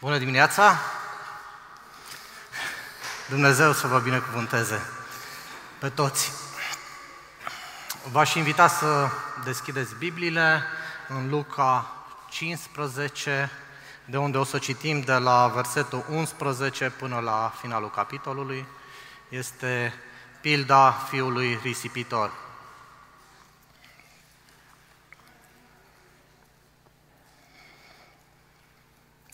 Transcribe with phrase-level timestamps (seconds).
[0.00, 0.78] Bună dimineața!
[3.28, 4.86] Dumnezeu să vă binecuvânteze
[5.78, 6.32] pe toți.
[8.10, 9.08] V-aș invita să
[9.44, 10.62] deschideți Bibliile
[11.08, 11.90] în Luca
[12.28, 13.50] 15,
[14.04, 18.66] de unde o să citim de la versetul 11 până la finalul capitolului.
[19.28, 19.94] Este
[20.40, 22.32] pilda fiului risipitor.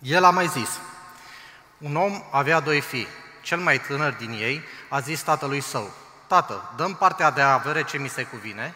[0.02, 0.80] El a mai zis,
[1.78, 3.06] un om avea doi fii.
[3.42, 5.90] Cel mai tânăr din ei a zis tatălui său,
[6.26, 8.74] Tată, dăm partea de avere ce mi se cuvine,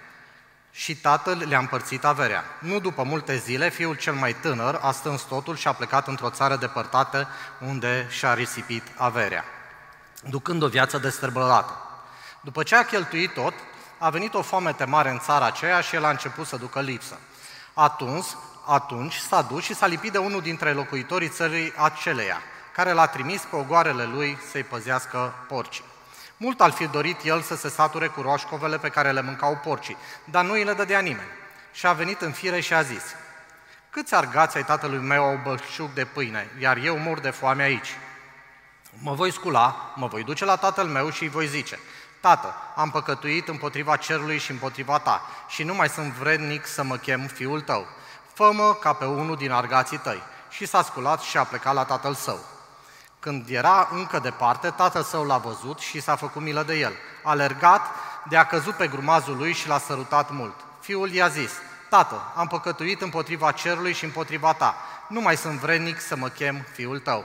[0.71, 2.45] și tatăl le-a împărțit averea.
[2.59, 6.31] Nu după multe zile, fiul cel mai tânăr a stâns totul și a plecat într-o
[6.31, 7.29] țară depărtată
[7.61, 9.45] unde și-a risipit averea,
[10.29, 11.73] ducând o viață destărbălată.
[12.41, 13.55] După ce a cheltuit tot,
[13.99, 17.19] a venit o foamete mare în țara aceea și el a început să ducă lipsă.
[17.75, 18.27] Atunci,
[18.67, 22.41] atunci s-a dus și s-a lipit de unul dintre locuitorii țării aceleia,
[22.73, 25.85] care l-a trimis pe ogoarele lui să-i păzească porcii.
[26.37, 29.97] Mult al fi dorit el să se sature cu roșcovele pe care le mâncau porcii,
[30.25, 31.29] dar nu îi le dădea nimeni.
[31.73, 33.03] Și a venit în fire și a zis,
[33.91, 37.99] Câți argați ai tatălui meu au bășuc de pâine, iar eu mor de foame aici?
[38.99, 41.79] Mă voi scula, mă voi duce la tatăl meu și îi voi zice,
[42.21, 46.97] Tată, am păcătuit împotriva cerului și împotriva ta și nu mai sunt vrednic să mă
[46.97, 47.87] chem fiul tău.
[48.37, 50.23] Fă-mă ca pe unul din argații tăi.
[50.49, 52.39] Și s-a sculat și a plecat la tatăl său.
[53.21, 56.93] Când era încă departe, tatăl său l-a văzut și s-a făcut milă de el.
[57.23, 57.81] A alergat,
[58.29, 60.55] de a căzut pe grumazul lui și l-a sărutat mult.
[60.81, 61.51] Fiul i-a zis,
[61.89, 64.75] Tată, am păcătuit împotriva cerului și împotriva ta.
[65.09, 67.25] Nu mai sunt vrednic să mă chem fiul tău.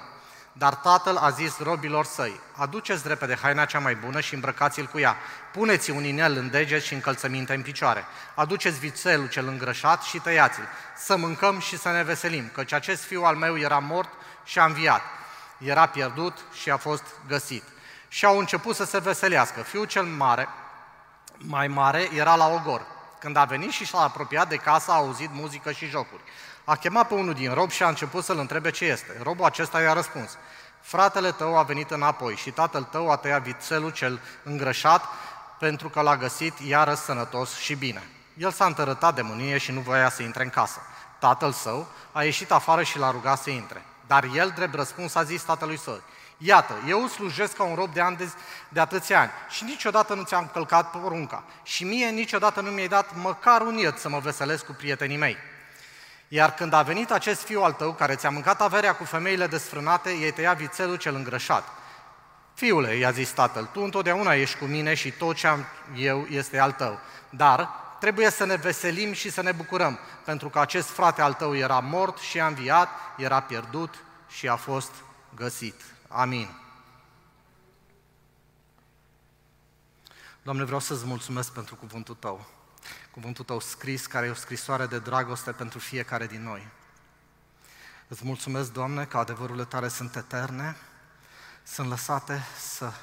[0.53, 4.99] Dar tatăl a zis robilor săi, aduceți repede haina cea mai bună și îmbrăcați-l cu
[4.99, 5.15] ea.
[5.51, 8.05] Puneți un inel în deget și încălțăminte în picioare.
[8.35, 10.67] Aduceți vițelul cel îngrășat și tăiați-l.
[10.97, 14.09] Să mâncăm și să ne veselim, căci acest fiu al meu era mort
[14.43, 15.01] și a înviat.
[15.57, 17.63] Era pierdut și a fost găsit.
[18.07, 19.61] Și au început să se veselească.
[19.61, 20.47] Fiul cel mare,
[21.37, 22.85] mai mare, era la ogor.
[23.19, 26.21] Când a venit și s-a apropiat de casă, a auzit muzică și jocuri.
[26.63, 29.19] A chemat pe unul din rob și a început să-l întrebe ce este.
[29.23, 30.37] Robul acesta i-a răspuns,
[30.81, 35.03] fratele tău a venit înapoi și tatăl tău a tăiat vițelul cel îngrășat
[35.59, 38.03] pentru că l-a găsit iară sănătos și bine.
[38.37, 40.79] El s-a întărătat de mânie și nu voia să intre în casă.
[41.19, 43.85] Tatăl său a ieșit afară și l-a rugat să intre.
[44.07, 46.01] Dar el, drept răspuns, a zis tatălui său,
[46.43, 48.31] Iată, eu slujesc ca un rob de ani de,
[48.69, 53.15] de atâția ani și niciodată nu ți-am călcat porunca și mie niciodată nu mi-ai dat
[53.15, 55.37] măcar un iet să mă veselesc cu prietenii mei.
[56.33, 60.11] Iar când a venit acest fiu al tău, care ți-a mâncat averea cu femeile desfrânate,
[60.11, 61.63] ei tăia vițelul cel îngrășat.
[62.53, 65.65] Fiule, i-a zis tatăl, tu întotdeauna ești cu mine și tot ce am
[65.95, 66.99] eu este al tău.
[67.29, 67.69] Dar
[67.99, 71.79] trebuie să ne veselim și să ne bucurăm, pentru că acest frate al tău era
[71.79, 74.91] mort și a înviat, era pierdut și a fost
[75.35, 75.81] găsit.
[76.07, 76.49] Amin.
[80.41, 82.60] Doamne, vreau să-ți mulțumesc pentru cuvântul Tău
[83.11, 86.67] cuvântul tău scris, care e o scrisoare de dragoste pentru fiecare din noi.
[88.07, 90.75] Îți mulțumesc, Doamne, că adevărurile tale sunt eterne,
[91.63, 92.93] sunt lăsate să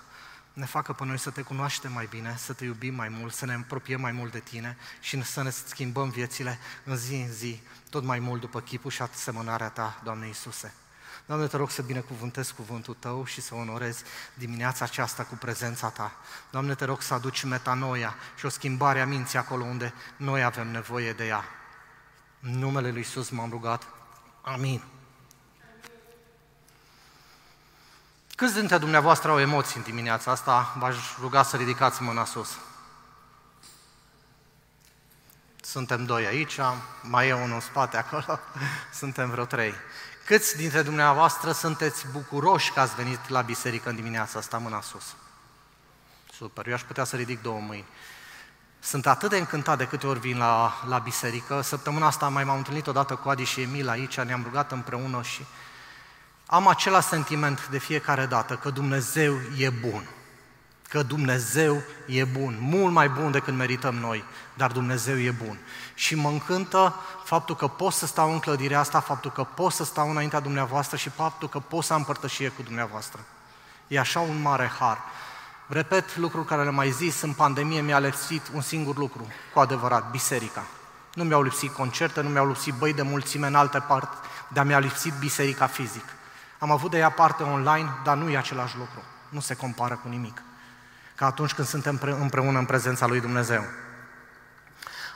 [0.52, 3.44] ne facă pe noi să te cunoaștem mai bine, să te iubim mai mult, să
[3.44, 7.60] ne apropiem mai mult de tine și să ne schimbăm viețile în zi în zi,
[7.90, 10.74] tot mai mult după chipul și asemănarea ta, Doamne Iisuse.
[11.28, 14.02] Doamne, te rog să binecuvântezi cuvântul Tău și să onorezi
[14.34, 16.12] dimineața aceasta cu prezența Ta.
[16.50, 20.68] Doamne, te rog să aduci metanoia și o schimbare a minții acolo unde noi avem
[20.68, 21.44] nevoie de ea.
[22.40, 23.86] În numele Lui Iisus m-am rugat.
[24.42, 24.82] Amin.
[28.36, 30.76] Câți dintre dumneavoastră au emoții în dimineața asta?
[30.78, 32.58] V-aș ruga să ridicați mâna sus.
[35.60, 36.58] Suntem doi aici,
[37.02, 38.40] mai e unul în spate acolo,
[39.00, 39.74] suntem vreo trei.
[40.28, 45.14] Câți dintre dumneavoastră sunteți bucuroși că ați venit la biserică în dimineața asta, mâna sus?
[46.32, 47.84] Super, eu aș putea să ridic două mâini.
[48.80, 51.60] Sunt atât de încântat de câte ori vin la, la biserică.
[51.60, 55.44] Săptămâna asta mai m-am întâlnit odată cu Adi și Emil aici, ne-am rugat împreună și
[56.46, 60.08] am același sentiment de fiecare dată, că Dumnezeu e bun
[60.88, 64.24] că Dumnezeu e bun, mult mai bun decât merităm noi,
[64.54, 65.58] dar Dumnezeu e bun.
[65.94, 66.94] Și mă încântă
[67.24, 70.96] faptul că pot să stau în clădirea asta, faptul că pot să stau înaintea dumneavoastră
[70.96, 73.20] și faptul că pot să am părtășie cu dumneavoastră.
[73.86, 74.98] E așa un mare har.
[75.66, 80.10] Repet lucrul care le mai zis, în pandemie mi-a lipsit un singur lucru, cu adevărat,
[80.10, 80.64] biserica.
[81.14, 84.16] Nu mi-au lipsit concerte, nu mi-au lipsit băi de mulțime în alte părți,
[84.48, 86.04] dar mi-a lipsit biserica fizic.
[86.58, 89.02] Am avut de ea parte online, dar nu e același lucru.
[89.28, 90.42] Nu se compară cu nimic
[91.18, 93.64] ca atunci când suntem împreună în prezența lui Dumnezeu.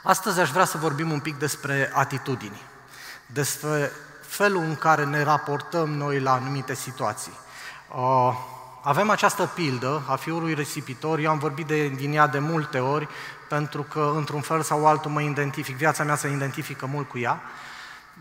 [0.03, 2.61] Astăzi aș vrea să vorbim un pic despre atitudini,
[3.25, 3.91] despre
[4.21, 7.31] felul în care ne raportăm noi la anumite situații.
[7.95, 8.33] Uh,
[8.81, 13.07] avem această pildă a fiului risipitor, eu am vorbit de, din ea de multe ori,
[13.49, 17.41] pentru că într-un fel sau altul mă identific, viața mea se identifică mult cu ea,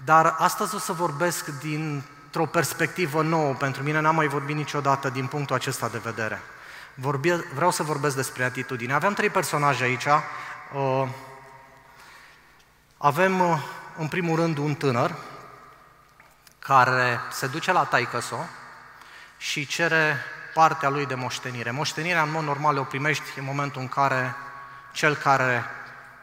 [0.04, 5.26] dar astăzi o să vorbesc dintr-o perspectivă nouă pentru mine, n-am mai vorbit niciodată din
[5.26, 6.42] punctul acesta de vedere.
[6.94, 8.92] Vorbi, vreau să vorbesc despre atitudine.
[8.92, 10.06] Avem trei personaje aici.
[10.72, 11.08] Uh,
[12.96, 13.62] avem, uh,
[13.96, 15.14] în primul rând, un tânăr
[16.58, 18.46] care se duce la taicăso
[19.36, 20.16] și cere
[20.54, 21.70] partea lui de moștenire.
[21.70, 24.34] Moștenirea, în mod normal, o primești în momentul în care
[24.92, 25.64] cel care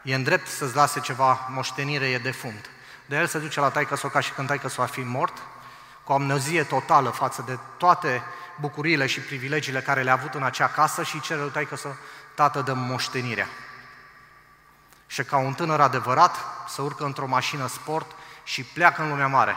[0.02, 2.70] e în drept să-ți lase ceva moștenire e defunt.
[3.06, 5.36] De el se duce la taică ca și când taică a fi mort,
[6.04, 8.22] cu amnezie totală față de toate
[8.60, 11.88] bucuriile și privilegiile care le-a avut în acea casă și cere lui taică să
[12.34, 13.48] tată de moștenirea.
[15.06, 16.36] Și ca un tânăr adevărat,
[16.68, 18.10] să urcă într-o mașină sport
[18.44, 19.54] și pleacă în lumea mare.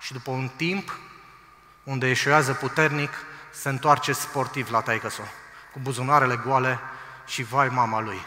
[0.00, 0.96] Și după un timp,
[1.84, 3.10] unde eșuează puternic,
[3.50, 5.08] se întoarce sportiv la taică
[5.72, 6.78] cu buzunarele goale
[7.26, 8.22] și vai mama lui.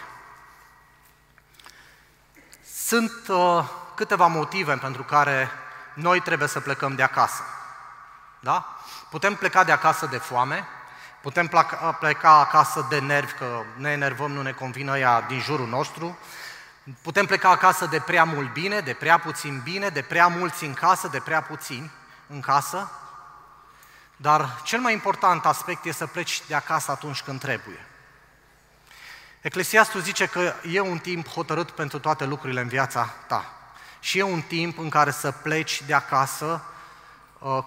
[2.73, 5.51] Sunt uh, câteva motive pentru care
[5.93, 7.41] noi trebuie să plecăm de acasă.
[8.45, 8.75] Da?
[9.09, 10.67] Putem pleca de acasă de foame,
[11.21, 15.67] putem pleca, pleca acasă de nervi, că ne enervăm, nu ne convine ea din jurul
[15.67, 16.17] nostru,
[17.01, 20.73] putem pleca acasă de prea mult bine, de prea puțin bine, de prea mulți în
[20.73, 21.91] casă, de prea puțini
[22.27, 22.91] în casă,
[24.15, 27.85] dar cel mai important aspect este să pleci de acasă atunci când trebuie.
[29.41, 33.45] Eclesiastul zice că e un timp hotărât pentru toate lucrurile în viața ta.
[33.99, 36.73] Și e un timp în care să pleci de acasă uh,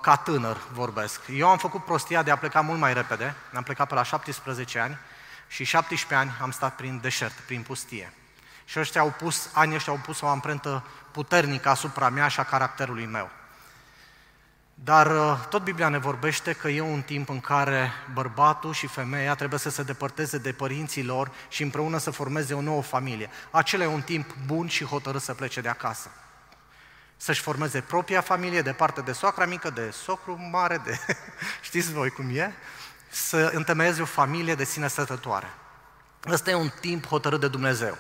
[0.01, 1.21] ca tânăr, vorbesc.
[1.35, 4.79] Eu am făcut prostia de a pleca mult mai repede, am plecat pe la 17
[4.79, 4.99] ani
[5.47, 8.13] și 17 ani am stat prin deșert, prin pustie.
[8.65, 12.45] Și ăștia au pus, anii ăștia au pus o amprentă puternică asupra mea și a
[12.45, 13.31] caracterului meu.
[14.75, 19.35] Dar uh, tot Biblia ne vorbește că e un timp în care bărbatul și femeia
[19.35, 23.31] trebuie să se depărteze de părinții lor și împreună să formeze o nouă familie.
[23.51, 26.11] Acela e un timp bun și hotărât să plece de acasă.
[27.21, 30.99] Să-și formeze propria familie, departe de soacra mică, de socru mare, de...
[31.69, 32.55] știți voi cum e?
[33.11, 35.55] Să întemeieze o familie de sine stătătoare.
[36.27, 37.99] Ăsta e un timp hotărât de Dumnezeu.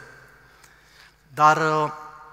[1.34, 1.92] Dar uh,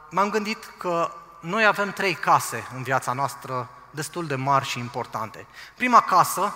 [0.09, 1.11] m-am gândit că
[1.41, 5.45] noi avem trei case în viața noastră destul de mari și importante.
[5.75, 6.53] Prima casă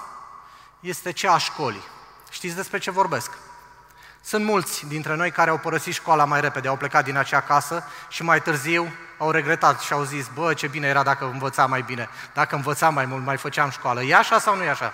[0.80, 1.84] este cea a școlii.
[2.30, 3.38] Știți despre ce vorbesc?
[4.22, 7.84] Sunt mulți dintre noi care au părăsit școala mai repede, au plecat din acea casă
[8.10, 11.82] și mai târziu au regretat și au zis, bă, ce bine era dacă învățam mai
[11.82, 14.04] bine, dacă învățam mai mult, mai făceam școală.
[14.04, 14.94] E așa sau nu e așa?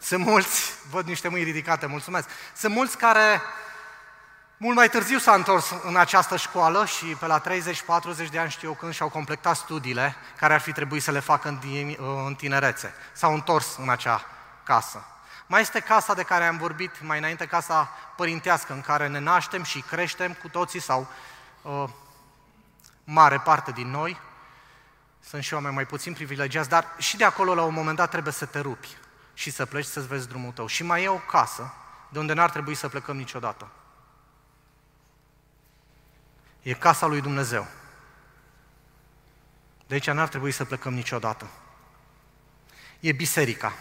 [0.00, 2.28] Sunt mulți, văd niște mâini ridicate, mulțumesc.
[2.56, 3.42] Sunt mulți care
[4.56, 7.44] mult mai târziu s-a întors în această școală și pe la 30-40
[8.30, 11.48] de ani știu eu când și-au completat studiile care ar fi trebuit să le facă
[11.48, 11.58] în,
[12.26, 12.94] în tinerețe.
[13.12, 14.26] S-au întors în acea
[14.62, 15.04] casă.
[15.46, 19.62] Mai este casa de care am vorbit mai înainte, casa părintească, în care ne naștem
[19.62, 21.08] și creștem cu toții sau
[21.62, 21.84] uh,
[23.04, 24.20] mare parte din noi.
[25.20, 28.32] Sunt și oameni mai puțin privilegiați, dar și de acolo la un moment dat trebuie
[28.32, 28.96] să te rupi
[29.34, 30.66] și să pleci să-ți vezi drumul tău.
[30.66, 31.72] Și mai e o casă
[32.08, 33.68] de unde n-ar trebui să plecăm niciodată.
[36.62, 37.66] E casa lui Dumnezeu.
[39.86, 41.46] De aici n-ar trebui să plecăm niciodată.
[43.00, 43.72] E biserica.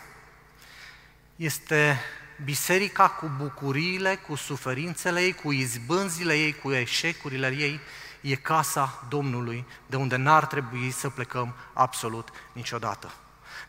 [1.35, 1.99] Este
[2.43, 7.79] biserica cu bucuriile, cu suferințele ei, cu izbânzile ei, cu eșecurile ei.
[8.21, 13.13] E casa Domnului, de unde n-ar trebui să plecăm absolut niciodată.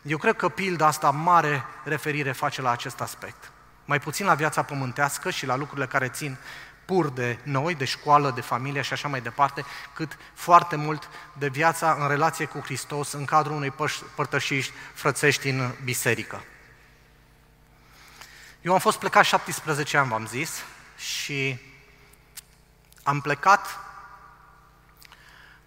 [0.01, 3.51] Eu cred că pilda asta mare referire face la acest aspect.
[3.85, 6.37] Mai puțin la viața pământească și la lucrurile care țin
[6.85, 11.47] pur de noi, de școală, de familie și așa mai departe, cât foarte mult de
[11.47, 13.73] viața în relație cu Hristos în cadrul unei
[14.15, 16.43] părtășiști frățești în biserică.
[18.65, 20.63] Eu am fost plecat 17 ani, v-am zis,
[20.97, 21.59] și
[23.03, 23.79] am plecat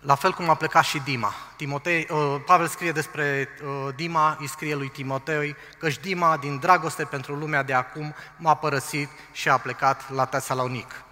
[0.01, 1.35] la fel cum a plecat și Dima.
[1.57, 7.05] Timotei, uh, Pavel scrie despre uh, Dima, îi scrie lui Timotei că Dima, din dragoste
[7.05, 11.03] pentru lumea de acum, m-a părăsit și a plecat la Tesalonic.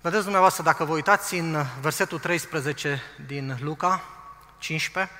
[0.00, 4.02] Vedeți dumneavoastră, dacă vă uitați în versetul 13 din Luca
[4.58, 5.12] 15,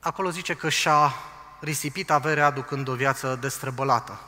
[0.00, 1.14] acolo zice că și-a
[1.60, 4.20] risipit averea aducând o viață destrăbălată.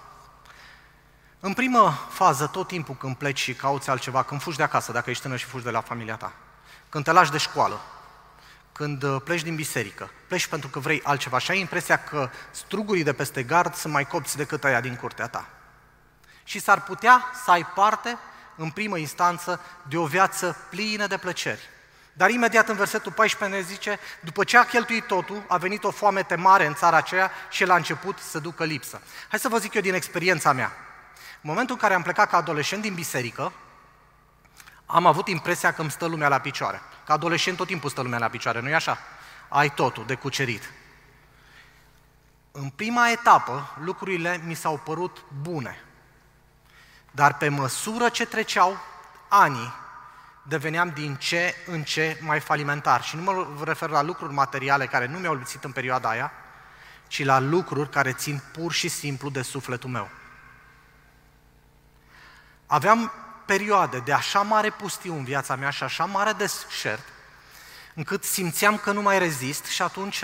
[1.41, 5.11] În primă fază, tot timpul când pleci și cauți altceva, când fugi de acasă, dacă
[5.11, 6.33] ești tânăr și fugi de la familia ta,
[6.89, 7.81] când te lași de școală,
[8.73, 13.03] când uh, pleci din biserică, pleci pentru că vrei altceva și ai impresia că strugurii
[13.03, 15.49] de peste gard sunt mai copți decât aia din curtea ta
[16.45, 18.19] și s-ar putea să ai parte
[18.57, 21.61] în primă instanță, de o viață plină de plăceri.
[22.13, 25.91] Dar imediat în versetul 14 ne zice, după ce a cheltuit totul, a venit o
[25.91, 29.01] foamete mare în țara aceea și el a început să ducă lipsă.
[29.29, 30.73] Hai să vă zic eu din experiența mea.
[31.17, 33.53] În momentul în care am plecat ca adolescent din biserică,
[34.87, 36.81] am avut impresia că îmi stă lumea la picioare.
[37.07, 38.99] Ca adolescent tot timpul stă lumea la picioare, nu-i așa?
[39.49, 40.71] Ai totul de cucerit.
[42.53, 45.85] În prima etapă, lucrurile mi s-au părut bune.
[47.11, 48.79] Dar pe măsură ce treceau
[49.29, 49.73] anii,
[50.43, 53.03] deveneam din ce în ce mai falimentar.
[53.03, 56.33] Și nu mă refer la lucruri materiale care nu mi-au lipsit în perioada aia,
[57.07, 60.09] ci la lucruri care țin pur și simplu de sufletul meu.
[62.67, 63.13] Aveam
[63.47, 67.09] perioade de așa mare pustiu în viața mea și așa mare deșert,
[67.95, 70.23] încât simțeam că nu mai rezist și atunci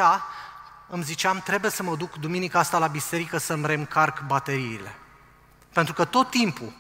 [0.87, 4.95] îmi ziceam, trebuie să mă duc duminica asta la biserică să-mi reîncarc bateriile.
[5.73, 6.73] Pentru că tot timpul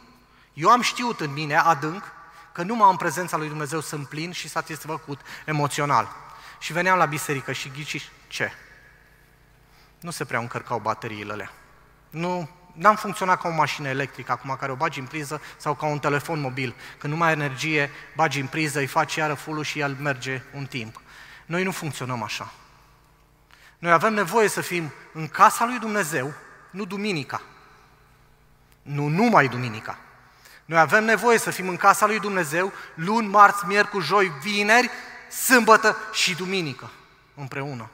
[0.52, 2.04] eu am știut în mine adânc
[2.59, 6.09] că numai în prezența lui Dumnezeu sunt plin și satisfăcut emoțional.
[6.59, 8.53] Și veneam la biserică și ghiciș ce?
[10.00, 11.53] Nu se prea încărcau bateriile alea.
[12.11, 15.87] Nu, n-am funcționat ca o mașină electrică acum care o bagi în priză sau ca
[15.87, 16.75] un telefon mobil.
[16.99, 20.43] Când nu mai ai energie, bagi în priză, îi faci iară full și el merge
[20.55, 21.00] un timp.
[21.47, 22.53] Noi nu funcționăm așa.
[23.79, 26.33] Noi avem nevoie să fim în casa lui Dumnezeu,
[26.71, 27.43] nu duminica.
[28.83, 29.99] Nu numai duminica.
[30.69, 34.91] Noi avem nevoie să fim în casa lui Dumnezeu luni, marți, miercuri, joi, vineri,
[35.31, 36.91] sâmbătă și duminică
[37.35, 37.91] împreună.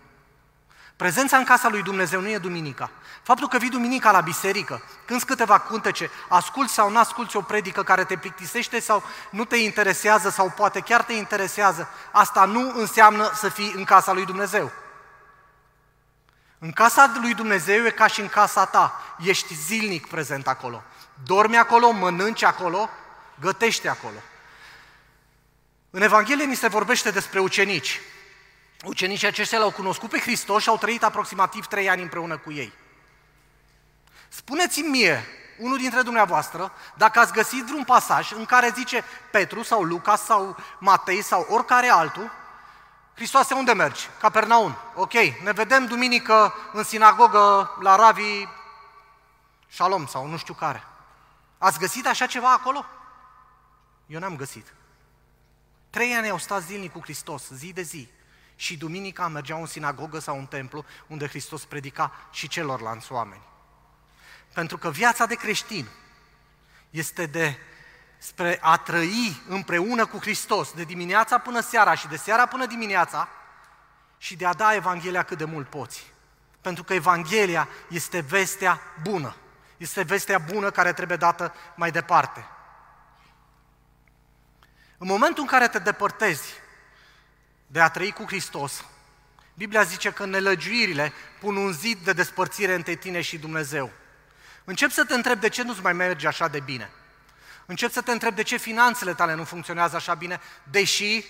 [0.97, 2.91] Prezența în casa lui Dumnezeu nu e duminica.
[3.23, 7.83] Faptul că vii duminica la biserică, când câteva cuntece, asculți sau nu asculți o predică
[7.83, 13.31] care te plictisește sau nu te interesează sau poate chiar te interesează, asta nu înseamnă
[13.35, 14.73] să fii în casa lui Dumnezeu.
[16.59, 19.01] În casa lui Dumnezeu e ca și în casa ta.
[19.19, 20.83] Ești zilnic prezent acolo.
[21.23, 22.89] Dormi acolo, mănânci acolo,
[23.41, 24.19] gătești acolo.
[25.91, 28.01] În Evanghelie ni se vorbește despre ucenici.
[28.85, 32.73] Ucenicii aceștia l-au cunoscut pe Hristos și au trăit aproximativ trei ani împreună cu ei.
[34.29, 35.27] Spuneți-mi mie,
[35.59, 40.57] unul dintre dumneavoastră, dacă ați găsit vreun pasaj în care zice Petru sau Luca sau
[40.79, 42.31] Matei sau oricare altul,
[43.15, 44.09] Hristoase, unde mergi?
[44.21, 44.77] Capernaum.
[44.95, 48.49] Ok, ne vedem duminică în sinagogă la Ravi
[49.69, 50.85] Shalom sau nu știu care.
[51.65, 52.85] Ați găsit așa ceva acolo?
[54.07, 54.75] Eu n-am găsit.
[55.91, 58.09] Trei ani au stat zilnic cu Hristos, zi de zi.
[58.57, 63.43] Și duminica mergeau în sinagogă sau în templu unde Hristos predica și celorlalți oameni.
[64.53, 65.89] Pentru că viața de creștin
[66.91, 67.59] este de
[68.19, 73.29] spre a trăi împreună cu Hristos de dimineața până seara și de seara până dimineața
[74.19, 76.13] și de a da Evanghelia cât de mult poți.
[76.61, 79.37] Pentru că Evanghelia este vestea bună.
[79.77, 82.47] Este vestea bună care trebuie dată mai departe.
[84.99, 86.53] În momentul în care te depărtezi
[87.67, 88.85] de a trăi cu Hristos,
[89.55, 93.91] Biblia zice că nelăgiuirile pun un zid de despărțire între tine și Dumnezeu.
[94.65, 96.91] Încep să te întrebi de ce nu-ți mai merge așa de bine.
[97.67, 100.41] Încep să te întrebi de ce finanțele tale nu funcționează așa bine,
[100.71, 101.25] deși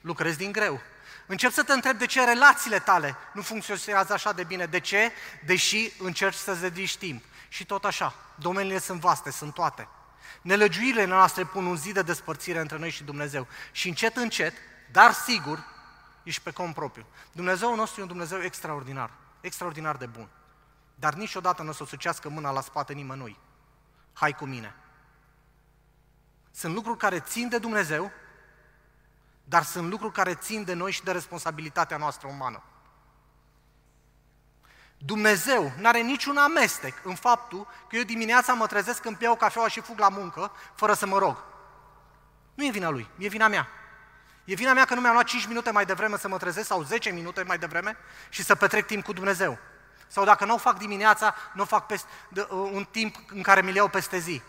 [0.00, 0.80] lucrezi din greu.
[1.26, 4.66] Încep să te întrebi de ce relațiile tale nu funcționează așa de bine.
[4.66, 5.12] De ce?
[5.44, 7.22] Deși încerci să-ți dedici timp.
[7.54, 9.88] Și tot așa, domeniile sunt vaste, sunt toate.
[10.42, 13.46] Nelăgiuirile noastre pun un zid de despărțire între noi și Dumnezeu.
[13.72, 14.54] Și încet, încet,
[14.92, 15.64] dar sigur,
[16.22, 17.06] ești pe cont propriu.
[17.32, 20.28] Dumnezeu nostru e un Dumnezeu extraordinar, extraordinar de bun.
[20.94, 23.38] Dar niciodată nu o să sucească mâna la spate nimănui.
[24.12, 24.74] Hai cu mine.
[26.50, 28.10] Sunt lucruri care țin de Dumnezeu,
[29.44, 32.62] dar sunt lucruri care țin de noi și de responsabilitatea noastră umană.
[35.06, 39.68] Dumnezeu nu are niciun amestec în faptul că eu dimineața mă trezesc când beau cafeaua
[39.68, 41.44] și fug la muncă, fără să mă rog.
[42.54, 43.68] Nu e vina lui, e vina mea.
[44.44, 46.82] E vina mea că nu mi-am luat 5 minute mai devreme să mă trezesc sau
[46.82, 47.96] 10 minute mai devreme
[48.28, 49.58] și să petrec timp cu Dumnezeu.
[50.06, 53.62] Sau dacă nu o fac dimineața, nu o fac peste, de, un timp în care
[53.62, 54.42] mi-l iau peste zi.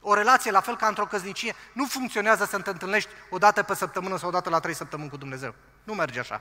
[0.00, 3.74] O relație, la fel ca într-o căsnicie, nu funcționează să te întâlnești o dată pe
[3.74, 5.54] săptămână sau o dată la trei săptămâni cu Dumnezeu.
[5.82, 6.40] Nu merge așa.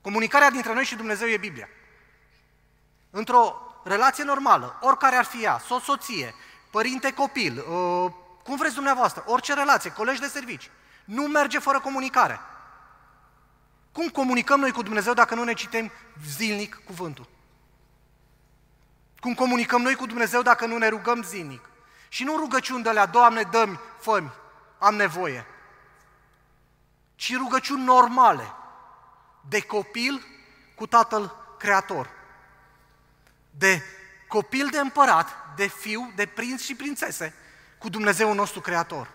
[0.00, 1.68] Comunicarea dintre noi și Dumnezeu e Biblia.
[3.16, 6.34] Într-o relație normală, oricare ar fi ea, soț soție,
[6.70, 8.12] părinte-copil, uh,
[8.44, 10.70] cum vreți dumneavoastră, orice relație, colegi de servici,
[11.04, 12.40] nu merge fără comunicare.
[13.92, 15.90] Cum comunicăm noi cu Dumnezeu dacă nu ne citem
[16.26, 17.28] zilnic cuvântul?
[19.20, 21.68] Cum comunicăm noi cu Dumnezeu dacă nu ne rugăm zilnic?
[22.08, 24.22] Și nu rugăciuni de la Doamne, dă-mi, fă
[24.78, 25.46] am nevoie.
[27.14, 28.52] Ci rugăciuni normale,
[29.48, 30.26] de copil
[30.74, 32.15] cu Tatăl Creator.
[33.58, 33.82] De
[34.28, 37.34] copil de împărat, de fiu, de prinț și prințese,
[37.78, 39.08] cu Dumnezeu nostru Creator.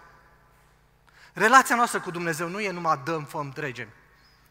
[1.33, 3.87] Relația noastră cu Dumnezeu nu e numai dăm, făm, dregem.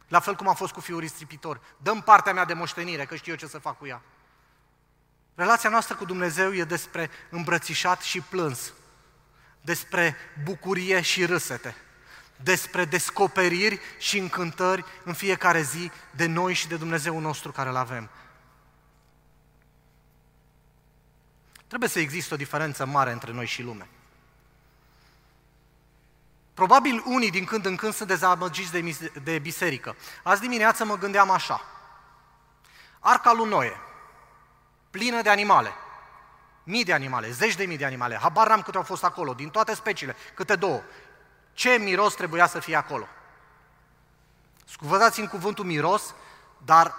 [0.09, 1.61] La fel cum a fost cu fiul ristripitor.
[1.76, 4.02] Dăm partea mea de moștenire, că știu eu ce să fac cu ea.
[5.35, 8.73] Relația noastră cu Dumnezeu e despre îmbrățișat și plâns,
[9.61, 11.75] despre bucurie și râsete,
[12.37, 17.76] despre descoperiri și încântări în fiecare zi de noi și de Dumnezeu nostru care îl
[17.76, 18.11] avem.
[21.70, 23.88] Trebuie să existe o diferență mare între noi și lume.
[26.54, 29.96] Probabil unii din când în când sunt dezamăgiți de, de biserică.
[30.22, 31.60] Azi dimineață mă gândeam așa.
[33.00, 33.80] Arca lui Noe,
[34.90, 35.72] plină de animale,
[36.62, 39.50] mii de animale, zeci de mii de animale, habar n-am câte au fost acolo, din
[39.50, 40.82] toate speciile, câte două.
[41.52, 43.08] Ce miros trebuia să fie acolo?
[44.64, 46.14] Scuvădați în cuvântul miros,
[46.64, 46.94] dar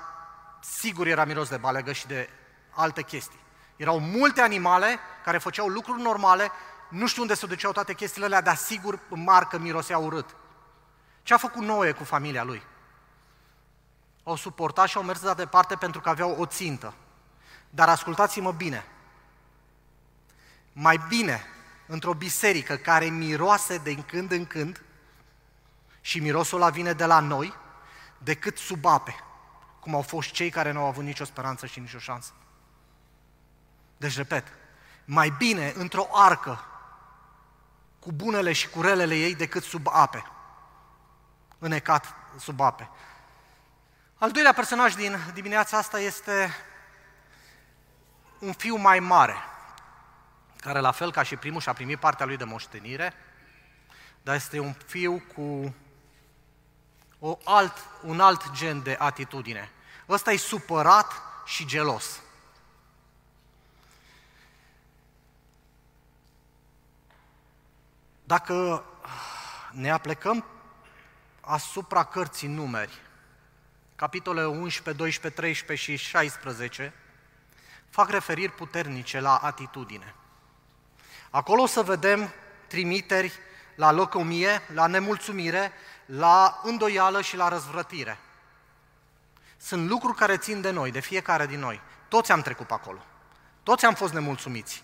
[0.60, 2.30] sigur era miros de balegă și de
[2.70, 3.40] alte chestii.
[3.82, 6.52] Erau multe animale care făceau lucruri normale,
[6.90, 10.36] nu știu unde se duceau toate chestiile alea, dar sigur marcă mirosea urât.
[11.24, 12.62] Ce a făcut Noe cu familia lui?
[14.24, 16.94] Au suportat și au mers de departe pentru că aveau o țintă.
[17.70, 18.86] Dar ascultați-mă bine.
[20.74, 21.46] Mai bine
[21.88, 24.84] într-o biserică care miroase de când în când
[26.02, 27.54] și mirosul ăla vine de la noi,
[28.18, 29.16] decât sub ape,
[29.80, 32.32] cum au fost cei care nu au avut nicio speranță și nicio șansă.
[34.02, 34.48] Deci, repet,
[35.06, 36.66] mai bine într-o arcă
[38.00, 40.26] cu bunele și cu relele ei decât sub ape,
[41.60, 42.90] înecat sub ape.
[44.18, 46.56] Al doilea personaj din dimineața asta este
[48.40, 49.36] un fiu mai mare,
[50.60, 53.14] care la fel ca și primul și-a primit partea lui de moștenire,
[54.22, 55.76] dar este un fiu cu
[57.20, 59.72] o alt, un alt gen de atitudine.
[60.10, 61.12] Ăsta e supărat
[61.46, 62.22] și gelos.
[68.32, 68.84] Dacă
[69.72, 70.46] ne aplecăm
[71.42, 73.02] asupra cărții numeri,
[73.96, 76.94] capitolele 11, 12, 13 și 16,
[77.90, 80.16] fac referiri puternice la atitudine.
[81.30, 82.34] Acolo o să vedem
[82.68, 83.34] trimiteri
[83.76, 85.72] la locomie, la nemulțumire,
[86.06, 88.20] la îndoială și la răzvrătire.
[89.58, 91.82] Sunt lucruri care țin de noi, de fiecare din noi.
[92.08, 93.04] Toți am trecut pe acolo.
[93.64, 94.84] Toți am fost nemulțumiți.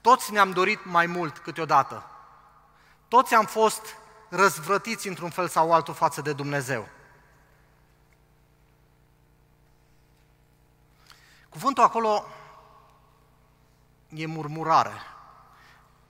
[0.00, 2.12] Toți ne-am dorit mai mult câteodată.
[3.08, 3.82] Toți am fost
[4.28, 6.88] răzvrătiți într-un fel sau altul față de Dumnezeu.
[11.48, 12.24] Cuvântul acolo
[14.08, 14.92] e murmurare.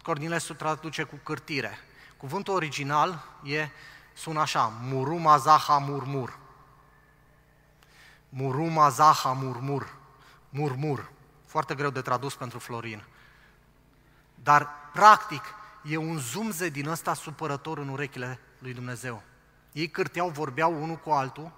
[0.02, 1.78] Cornilescu traduce cu cârtire.
[2.16, 3.68] Cuvântul original e,
[4.14, 6.38] sună așa, muruma zaha murmur.
[8.28, 9.96] Muruma zaha murmur.
[10.50, 11.11] Murmur.
[11.46, 13.04] Foarte greu de tradus pentru Florin.
[14.34, 15.42] Dar, practic,
[15.82, 19.22] e un zumze din ăsta supărător în urechile lui Dumnezeu.
[19.72, 21.52] Ei cârteau, vorbeau unul cu altul,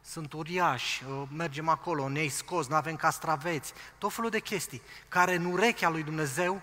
[0.00, 5.34] sunt uriași, uh, mergem acolo, ne-ai scos, nu avem castraveți, tot felul de chestii, care
[5.34, 6.62] în urechea lui Dumnezeu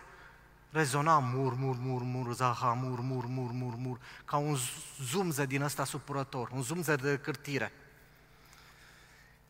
[0.72, 4.58] rezona mur, mur, mur, mur, zaha, mur, mur, mur, mur, mur, ca un
[5.02, 7.72] zumze din ăsta supărător, un zumze de cârtire.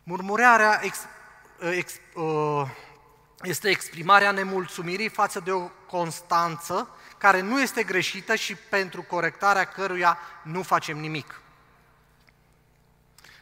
[0.03, 0.97] Murmurearea ex,
[1.61, 2.69] uh, ex, uh,
[3.41, 6.89] este exprimarea nemulțumirii față de o constanță
[7.25, 11.41] care nu este greșită și pentru corectarea căruia nu facem nimic.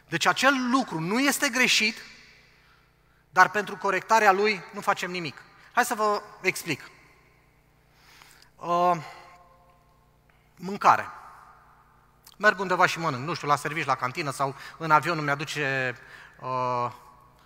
[0.08, 1.96] Deci acel lucru nu este greșit,
[3.30, 5.42] dar pentru corectarea lui nu facem nimic.
[5.72, 6.90] Hai să vă explic.
[8.56, 8.96] Uh,
[10.56, 11.08] mâncare.
[12.38, 15.96] Merg undeva și mănânc, nu știu, la servici, la cantină sau în avion îmi aduce
[16.40, 16.92] uh,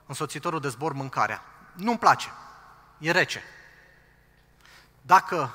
[0.06, 1.42] însoțitorul de zbor mâncarea.
[1.72, 2.28] Nu-mi place,
[2.98, 3.42] e rece.
[5.02, 5.52] Dacă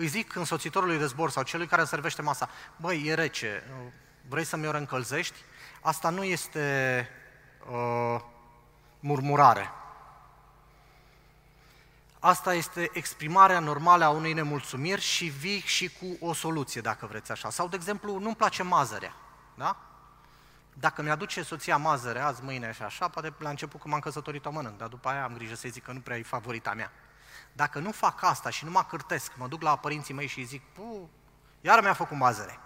[0.00, 3.62] îi zic însoțitorului de zbor sau celui care îmi servește masa, băi, e rece,
[4.28, 5.34] vrei să mi-o reîncălzești?
[5.80, 7.08] Asta nu este
[7.70, 8.20] uh,
[9.00, 9.70] murmurare.
[12.18, 17.32] Asta este exprimarea normală a unei nemulțumiri și vii și cu o soluție, dacă vreți
[17.32, 17.50] așa.
[17.50, 19.14] Sau, de exemplu, nu-mi place mazărea.
[19.54, 19.76] Da?
[20.74, 24.50] Dacă mi-aduce soția mazăre azi, mâine și așa, poate la început când m-am căsătorit o
[24.50, 26.92] mănânc, dar după aia am grijă să-i zic că nu prea e favorita mea.
[27.52, 30.44] Dacă nu fac asta și nu mă cârtesc, mă duc la părinții mei și îi
[30.44, 31.10] zic, pu,
[31.60, 32.58] iar mi-a făcut mazăre.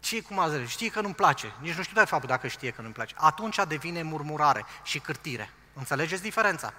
[0.00, 0.64] Ce cu mazăre?
[0.66, 1.52] Știi că nu-mi place.
[1.60, 3.14] Nici nu știu de fapt dacă știe că nu-mi place.
[3.18, 5.50] Atunci devine murmurare și cârtire.
[5.74, 6.72] Înțelegeți diferența?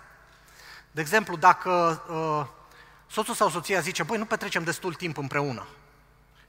[0.92, 2.48] De exemplu, dacă uh,
[3.08, 5.68] soțul sau soția zice, băi, nu petrecem destul timp împreună.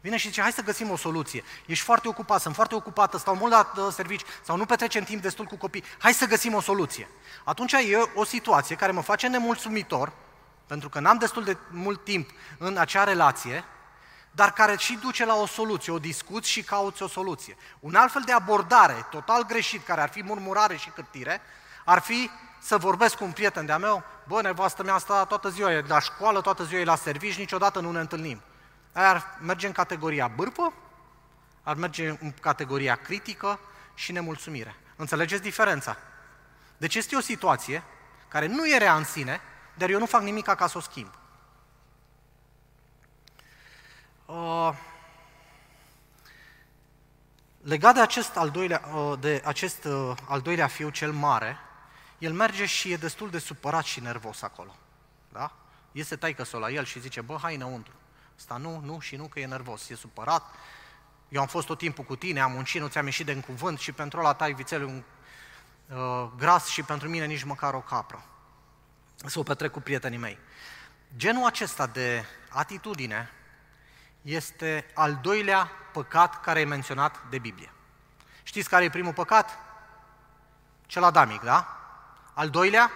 [0.01, 1.45] Vine și zice, hai să găsim o soluție.
[1.67, 5.23] Ești foarte ocupat, sunt foarte ocupată, stau mult la uh, servici sau nu petrecem timp
[5.23, 5.85] destul cu copii.
[5.99, 7.09] Hai să găsim o soluție.
[7.45, 10.13] Atunci e o situație care mă face nemulțumitor
[10.67, 13.65] pentru că n-am destul de mult timp în acea relație,
[14.31, 17.57] dar care și duce la o soluție, o discuți și cauți o soluție.
[17.81, 21.41] Un alt fel de abordare total greșit, care ar fi murmurare și cârtire,
[21.85, 25.73] ar fi să vorbesc cu un prieten de-a meu, bă, nevastă mea asta toată ziua
[25.73, 28.43] e la școală, toată ziua e la servici, niciodată nu ne întâlnim.
[28.93, 30.73] Aia ar merge în categoria bârpă,
[31.63, 33.59] ar merge în categoria critică
[33.95, 34.75] și nemulțumire.
[34.97, 35.97] Înțelegeți diferența?
[36.77, 37.83] Deci este o situație
[38.29, 39.41] care nu e rea în sine,
[39.75, 41.11] dar eu nu fac nimic ca să o schimb.
[44.27, 44.73] Uh,
[47.63, 51.57] legat de acest al doilea, uh, de acest uh, al doilea fiu cel mare,
[52.19, 54.77] el merge și e destul de supărat și nervos acolo.
[55.33, 55.53] Da?
[55.93, 57.93] Iese taică la el și zice, bă, hai înăuntru.
[58.41, 60.43] Asta nu, nu și nu, că e nervos, e supărat.
[61.29, 63.79] Eu am fost tot timpul cu tine, am muncit, nu ți-am ieșit de în cuvânt
[63.79, 65.03] și pentru ăla tai vițelul un
[65.97, 68.25] uh, gras și pentru mine nici măcar o capră.
[69.17, 70.39] Să o petrec cu prietenii mei.
[71.17, 73.31] Genul acesta de atitudine
[74.23, 77.73] este al doilea păcat care e menționat de Biblie.
[78.43, 79.59] Știți care e primul păcat?
[80.87, 81.79] Cel adamic, da?
[82.35, 82.91] Al doilea?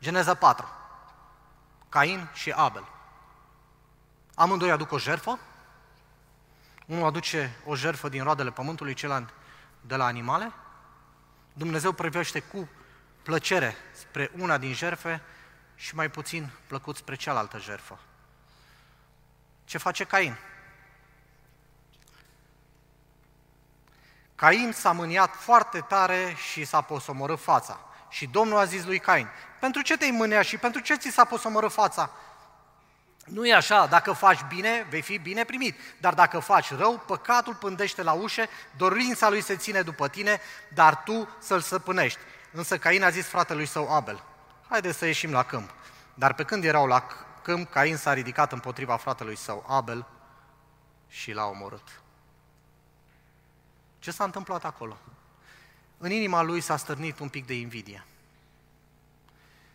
[0.00, 0.68] Geneza 4.
[1.88, 2.91] Cain și Abel.
[4.42, 5.38] Amândoi aduc o jerfă.
[6.86, 9.28] Unul aduce o jerfă din roadele pământului, celălalt
[9.80, 10.52] de la animale.
[11.52, 12.68] Dumnezeu privește cu
[13.22, 15.22] plăcere spre una din jerfe
[15.74, 17.98] și mai puțin plăcut spre cealaltă jerfă.
[19.64, 20.38] Ce face Cain?
[24.34, 27.80] Cain s-a mâniat foarte tare și s-a posomorât fața.
[28.08, 29.28] Și Domnul a zis lui Cain,
[29.60, 32.10] pentru ce te-ai mânea și pentru ce ți s-a posomorât fața?
[33.24, 37.54] Nu e așa, dacă faci bine, vei fi bine primit, dar dacă faci rău, păcatul
[37.54, 38.42] pândește la ușă,
[38.76, 40.40] dorința lui se ține după tine,
[40.74, 42.18] dar tu să-l săpânești.
[42.52, 44.24] Însă Cain a zis fratelui său Abel,
[44.68, 45.74] haide să ieșim la câmp.
[46.14, 47.06] Dar pe când erau la
[47.42, 50.06] câmp, Cain s-a ridicat împotriva fratelui său Abel
[51.08, 52.00] și l-a omorât.
[53.98, 54.96] Ce s-a întâmplat acolo?
[55.98, 58.04] În inima lui s-a stârnit un pic de invidie.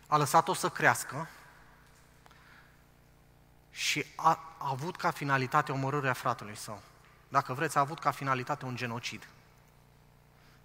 [0.06, 1.28] A lăsat-o să crească
[3.78, 6.82] și a, a avut ca finalitate omorârea fratelui său.
[7.28, 9.28] Dacă vreți, a avut ca finalitate un genocid.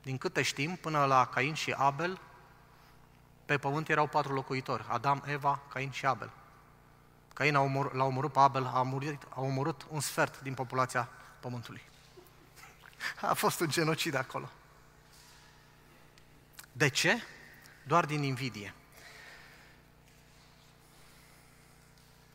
[0.02, 2.20] Din câte știm, până la Cain și Abel,
[3.46, 6.32] pe pământ erau patru locuitori, Adam, Eva, Cain și Abel.
[7.34, 11.10] Cain a omor, l-a omorât pe Abel, a, murit, a omorât un sfert din populația
[11.40, 11.82] pământului.
[13.30, 14.50] A fost un genocid acolo.
[16.72, 17.24] De ce?
[17.84, 18.74] Doar din invidie.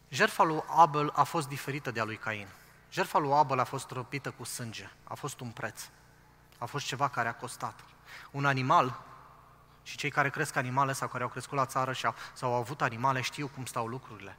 [0.09, 2.49] Jertfa lui Abel a fost diferită de a lui Cain.
[2.90, 5.83] Jertfa lui Abel a fost răpită cu sânge, a fost un preț,
[6.59, 7.85] a fost ceva care a costat.
[8.31, 9.07] Un animal,
[9.88, 12.61] și cei care cresc animale sau care au crescut la țară și au, sau au
[12.61, 14.37] avut animale știu cum stau lucrurile.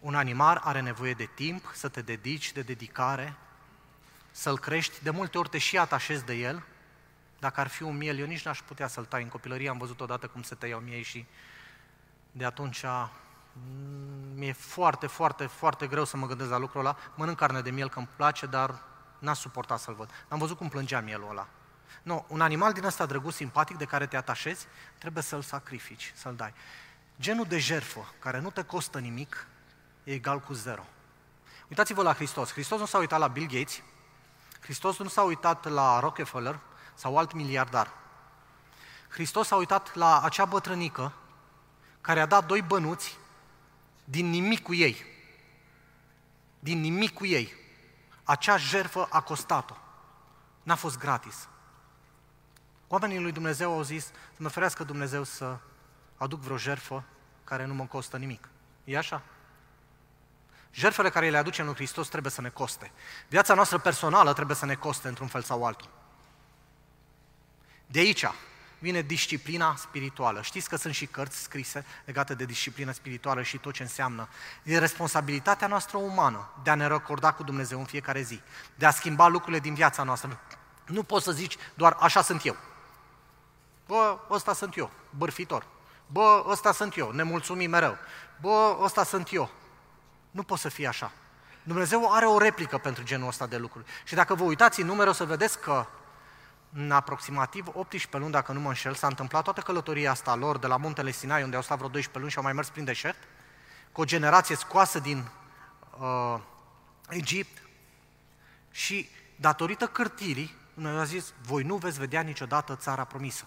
[0.00, 3.34] Un animal are nevoie de timp, să te dedici, de dedicare,
[4.30, 6.62] să-l crești, de multe ori te și atașezi de el.
[7.38, 9.22] Dacă ar fi un miel, eu nici n-aș putea să-l tai.
[9.22, 11.26] În copilărie am văzut odată cum se tăiau miei și
[12.32, 13.10] de atunci mm,
[14.34, 16.96] mi-e foarte, foarte, foarte greu să mă gândesc la lucrul ăla.
[17.14, 18.82] Mănânc carne de miel că îmi place, dar
[19.18, 20.10] n-aș suportat să-l văd.
[20.28, 21.46] Am văzut cum plângea mielul ăla.
[22.02, 24.66] Nu, un animal din ăsta drăguț, simpatic, de care te atașezi,
[24.98, 26.54] trebuie să-l sacrifici, să-l dai.
[27.20, 29.46] Genul de jerfă, care nu te costă nimic,
[30.04, 30.84] e egal cu zero.
[31.68, 32.52] Uitați-vă la Hristos.
[32.52, 33.82] Hristos nu s-a uitat la Bill Gates,
[34.60, 36.58] Hristos nu s-a uitat la Rockefeller
[36.94, 37.90] sau alt miliardar.
[39.08, 41.12] Hristos s-a uitat la acea bătrânică
[42.00, 43.18] care a dat doi bănuți
[44.04, 45.04] din nimic cu ei.
[46.58, 47.52] Din nimic cu ei.
[48.24, 49.74] Acea jerfă a costat-o.
[50.62, 51.48] N-a fost gratis.
[52.88, 55.58] Oamenii lui Dumnezeu au zis să mă ferească Dumnezeu să
[56.16, 57.04] aduc vreo jerfă
[57.44, 58.48] care nu mă costă nimic.
[58.84, 59.22] E așa?
[60.72, 62.92] Jertfele care le aducem lui Hristos trebuie să ne coste.
[63.28, 65.90] Viața noastră personală trebuie să ne coste într-un fel sau altul.
[67.86, 68.24] De aici
[68.84, 70.42] vine disciplina spirituală.
[70.42, 74.28] Știți că sunt și cărți scrise legate de disciplina spirituală și tot ce înseamnă.
[74.62, 78.40] E responsabilitatea noastră umană de a ne recorda cu Dumnezeu în fiecare zi,
[78.74, 80.40] de a schimba lucrurile din viața noastră.
[80.86, 82.56] Nu poți să zici doar așa sunt eu.
[83.86, 85.66] Bă, ăsta sunt eu, bârfitor.
[86.06, 87.96] Bă, ăsta sunt eu, nemulțumim mereu.
[88.40, 89.50] Bă, ăsta sunt eu.
[90.30, 91.12] Nu poate să fie așa.
[91.62, 93.84] Dumnezeu are o replică pentru genul ăsta de lucruri.
[94.04, 95.86] Și dacă vă uitați în numere, o să vedeți că
[96.76, 100.66] în aproximativ 18 luni, dacă nu mă înșel, s-a întâmplat toată călătoria asta lor de
[100.66, 103.18] la muntele Sinai, unde au stat vreo 12 luni și au mai mers prin deșert,
[103.92, 105.28] cu o generație scoasă din
[105.98, 106.40] uh,
[107.08, 107.62] Egipt
[108.70, 113.44] și datorită cârtirii, Dumnezeu a zis, voi nu veți vedea niciodată țara promisă.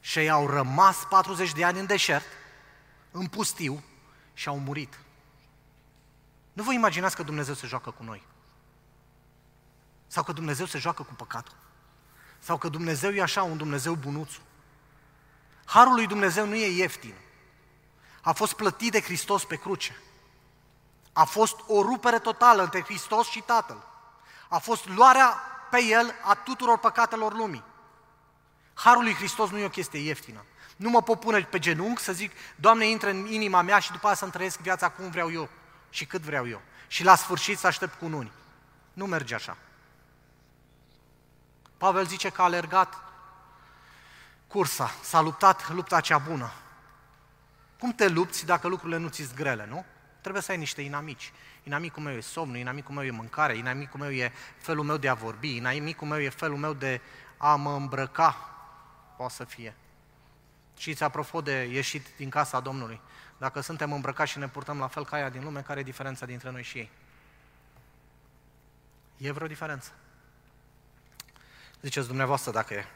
[0.00, 2.24] Și ei au rămas 40 de ani în deșert,
[3.10, 3.82] în pustiu,
[4.34, 4.98] și au murit.
[6.52, 8.22] Nu vă imaginați că Dumnezeu se joacă cu noi.
[10.06, 11.56] Sau că Dumnezeu se joacă cu păcatul.
[12.38, 14.40] Sau că Dumnezeu e așa un Dumnezeu bunuțu.
[15.64, 17.14] Harul lui Dumnezeu nu e ieftin.
[18.22, 19.96] A fost plătit de Hristos pe cruce.
[21.12, 23.86] A fost o rupere totală între Hristos și Tatăl.
[24.48, 27.62] A fost luarea pe El a tuturor păcatelor lumii.
[28.74, 30.44] Harul lui Hristos nu e o chestie ieftină.
[30.76, 34.00] Nu mă pot pune pe genunchi să zic, Doamne, intră în inima mea și după
[34.00, 35.48] aceea să-mi trăiesc viața cum vreau eu
[35.90, 36.60] și cât vreau eu.
[36.86, 38.32] Și la sfârșit să aștept cu unii.
[38.92, 39.56] Nu merge așa.
[41.78, 42.94] Pavel zice că a alergat
[44.46, 46.52] cursa, s-a luptat lupta cea bună.
[47.78, 49.84] Cum te lupți dacă lucrurile nu ți-s grele, nu?
[50.20, 51.32] Trebuie să ai niște inamici.
[51.62, 55.14] Inamicul meu e somnul, inamicul meu e mâncare, inamicul meu e felul meu de a
[55.14, 57.00] vorbi, inamicul meu e felul meu de
[57.36, 58.36] a mă îmbrăca.
[59.16, 59.74] Poate să fie.
[60.76, 63.00] Și apropo de ieșit din casa Domnului.
[63.38, 66.26] Dacă suntem îmbrăcați și ne purtăm la fel ca aia din lume, care e diferența
[66.26, 66.90] dintre noi și ei?
[69.16, 69.92] E vreo diferență?
[71.88, 72.86] Ziceți dumneavoastră dacă e.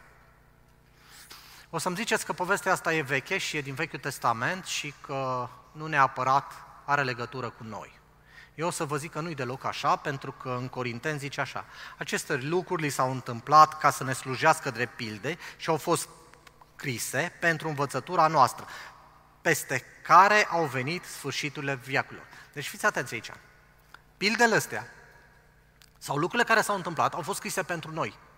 [1.70, 5.48] O să-mi ziceți că povestea asta e veche și e din Vechiul Testament și că
[5.72, 6.52] nu neapărat
[6.84, 8.00] are legătură cu noi.
[8.54, 11.64] Eu o să vă zic că nu-i deloc așa, pentru că în Corinteni zice așa.
[11.98, 16.08] Aceste lucruri li s-au întâmplat ca să ne slujească drept pilde și au fost
[16.76, 18.66] scrise pentru învățătura noastră,
[19.40, 22.26] peste care au venit sfârșiturile viacurilor.
[22.52, 23.30] Deci fiți atenți aici.
[24.16, 24.86] Pildele astea,
[25.98, 28.30] sau lucrurile care s-au întâmplat, au fost scrise pentru noi.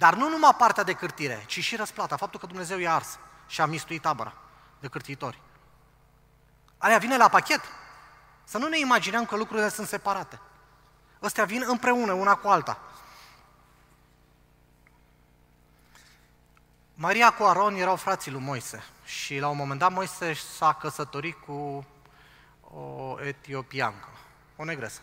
[0.00, 3.60] Dar nu numai partea de cârtire, ci și răsplata, faptul că Dumnezeu i-a ars și
[3.60, 4.34] a mistuit tabăra
[4.78, 5.40] de cârtitori.
[6.78, 7.60] Aia vine la pachet.
[8.44, 10.40] Să nu ne imaginăm că lucrurile sunt separate.
[11.20, 12.80] Astea vin împreună, una cu alta.
[16.94, 21.36] Maria cu Aron erau frații lui Moise și la un moment dat Moise s-a căsătorit
[21.46, 21.86] cu
[22.60, 24.08] o etiopiancă,
[24.56, 25.00] o negresă.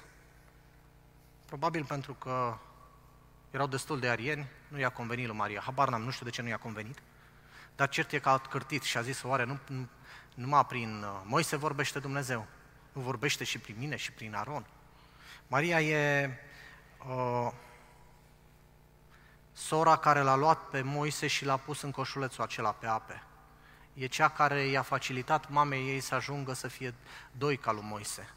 [1.46, 2.58] Probabil pentru că
[3.52, 5.62] erau destul de arieni, nu i-a convenit lui Maria.
[5.62, 6.98] Habar n-am, nu știu de ce nu i-a convenit.
[7.76, 9.88] Dar cert e că a cârtit și a zis, oare nu, nu,
[10.34, 12.46] numai prin uh, Moise vorbește Dumnezeu,
[12.94, 14.66] nu vorbește și prin mine și prin Aron.
[15.48, 16.32] Maria e
[17.08, 17.52] uh,
[19.54, 23.24] sora care l-a luat pe Moise și l-a pus în coșulețul acela pe ape.
[23.94, 26.94] E cea care i-a facilitat mamei ei să ajungă să fie
[27.32, 28.30] doi ca lui Moise.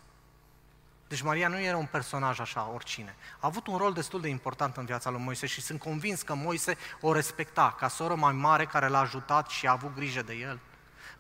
[1.11, 3.15] Deci Maria nu era un personaj așa, oricine.
[3.33, 6.35] A avut un rol destul de important în viața lui Moise și sunt convins că
[6.35, 10.35] Moise o respecta ca soră mai mare care l-a ajutat și a avut grijă de
[10.35, 10.61] el.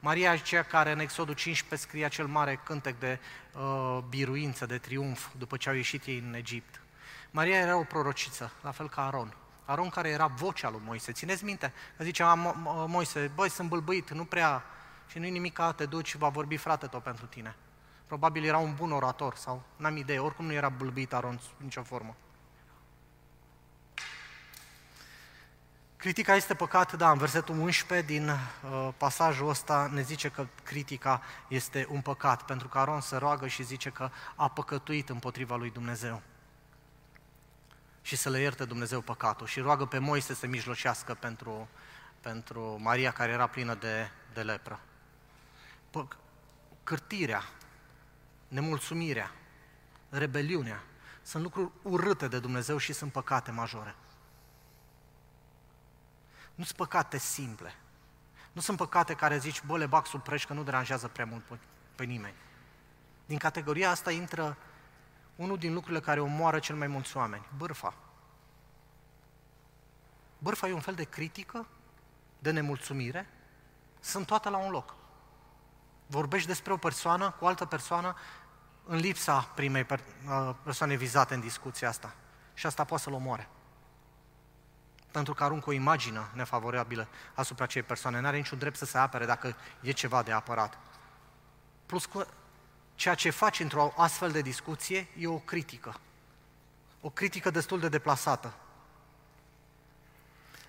[0.01, 3.19] Maria e cea care în Exodul 15 scrie acel mare cântec de
[3.53, 6.81] uh, biruință, de triumf, după ce au ieșit ei în Egipt.
[7.31, 9.35] Maria era o prorociță, la fel ca Aron.
[9.65, 11.13] Aron care era vocea lui Moise.
[11.13, 11.73] Țineți minte?
[11.97, 12.35] Că zicea
[12.87, 14.65] Moise, băi, sunt bâlbâit, nu prea,
[15.09, 17.57] și nu-i nimic, te duci, va vorbi frate tot pentru tine.
[18.11, 21.83] Probabil era un bun orator sau n-am idee, oricum nu era bâlbâit Aronț în nicio
[21.83, 22.17] formă.
[25.97, 31.23] Critica este păcat, da, în versetul 11 din uh, pasajul ăsta ne zice că critica
[31.49, 35.71] este un păcat, pentru că Aronț se roagă și zice că a păcătuit împotriva lui
[35.71, 36.23] Dumnezeu
[38.03, 41.69] și să le ierte Dumnezeu păcatul și roagă pe Moise să se mijlocească pentru,
[42.21, 44.81] pentru Maria care era plină de, de lepră.
[45.91, 46.17] P-
[46.85, 47.43] cârtirea,
[48.51, 49.33] nemulțumirea,
[50.09, 50.83] rebeliunea
[51.23, 53.95] sunt lucruri urâte de Dumnezeu și sunt păcate majore.
[56.55, 57.75] Nu sunt păcate simple.
[58.53, 61.43] Nu sunt păcate care zici, bă, le bag sub preș că nu deranjează prea mult
[61.43, 61.59] pe,
[61.95, 62.35] pe nimeni.
[63.27, 64.57] Din categoria asta intră
[65.37, 67.95] unul din lucrurile care omoară cel mai mulți oameni, bârfa.
[70.39, 71.67] Bârfa e un fel de critică,
[72.39, 73.29] de nemulțumire,
[74.01, 74.95] sunt toate la un loc.
[76.07, 78.17] Vorbești despre o persoană cu o altă persoană
[78.85, 82.15] în lipsa primei uh, persoane vizate în discuția asta.
[82.55, 83.49] Și asta poate să-l omoare.
[85.11, 88.21] Pentru că aruncă o imagine nefavorabilă asupra acelei persoane.
[88.21, 90.79] Nu are niciun drept să se apere dacă e ceva de apărat.
[91.87, 92.27] Plus că
[92.95, 96.01] ceea ce faci într-o astfel de discuție e o critică.
[97.01, 98.55] O critică destul de deplasată.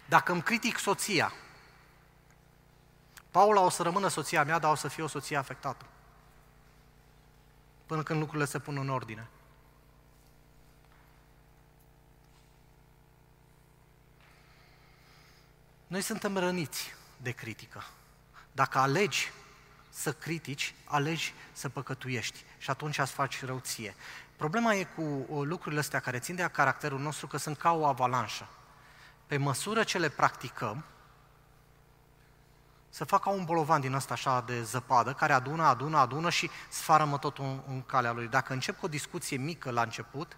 [0.05, 1.33] Dacă îmi critic soția,
[3.31, 5.85] Paula o să rămână soția mea, dar o să fie o soție afectată.
[7.91, 9.27] Până când lucrurile se pun în ordine.
[15.87, 17.83] Noi suntem răniți de critică.
[18.51, 19.31] Dacă alegi
[19.89, 23.95] să critici, alegi să păcătuiești și atunci îți faci rău ție.
[24.35, 27.85] Problema e cu uh, lucrurile astea care țin de caracterul nostru că sunt ca o
[27.85, 28.47] avalanșă.
[29.27, 30.83] Pe măsură ce le practicăm,
[32.93, 37.17] să facă un bolovan din ăsta așa de zăpadă, care adună, adună, adună și sfarămă
[37.17, 38.27] totul în, în calea lui.
[38.27, 40.37] Dacă încep cu o discuție mică la început,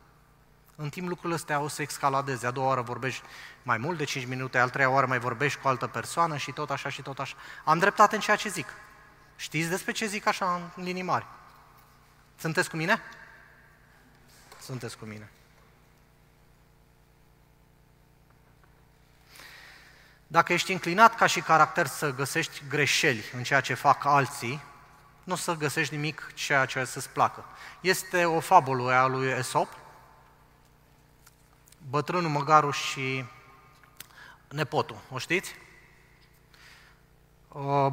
[0.76, 2.48] în timp lucrurile astea o să escaladeze.
[2.48, 3.24] A doua oară vorbești
[3.64, 6.70] mai mult de 5 minute, al treia oară mai vorbești cu altă persoană și tot
[6.70, 7.36] așa și tot așa.
[7.64, 8.68] Am dreptate în ceea ce zic.
[9.36, 11.26] Știți despre ce zic așa în linii mari?
[12.36, 13.02] Sunteți cu mine?
[14.60, 15.32] Sunteți cu mine.
[20.34, 24.64] Dacă ești înclinat ca și caracter să găsești greșeli în ceea ce fac alții,
[25.24, 27.46] nu o să găsești nimic ceea ce să-ți placă.
[27.82, 29.68] Este o fabulă a lui Esop,
[31.90, 33.26] bătrânul, măgarul și
[34.50, 34.98] nepotul.
[35.12, 35.56] O știți?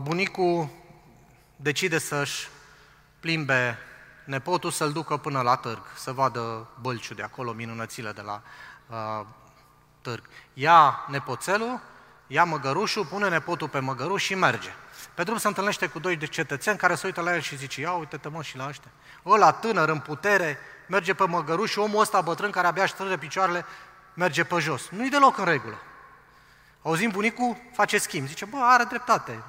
[0.01, 0.69] Bunicul
[1.57, 2.49] decide să-și
[3.21, 3.79] plimbe
[4.25, 8.43] nepotul să-l ducă până la târg, să vadă bălciul de acolo, minunățile de la
[8.89, 9.27] uh,
[10.01, 10.29] târg.
[10.55, 11.81] Ia nepoțelul,
[12.33, 14.73] ia măgărușul, pune nepotul pe măgăruș și merge.
[15.15, 17.81] Pe drum se întâlnește cu doi de cetățeni care se uită la el și zice,
[17.81, 18.91] ia uite-te mă și la ăștia.
[19.27, 23.65] Ăla tânăr în putere merge pe măgăruș și omul ăsta bătrân care abia își picioarele
[24.15, 24.89] merge pe jos.
[24.89, 25.79] Nu-i deloc în regulă.
[26.83, 28.27] Auzim bunicul, face schimb.
[28.27, 29.43] Zice, bă, are dreptate.